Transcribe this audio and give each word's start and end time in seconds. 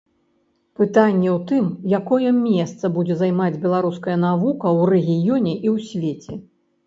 Пытанне 0.81 1.27
ў 1.31 1.35
тым, 1.49 1.65
якое 1.97 2.29
месца 2.37 2.91
будзе 2.97 3.17
займаць 3.21 3.51
беларуская 3.67 4.17
навука 4.25 4.65
ў 4.77 4.81
рэгіёне 4.95 5.53
і 5.53 5.67
ў 5.73 5.75
свеце. 5.91 6.33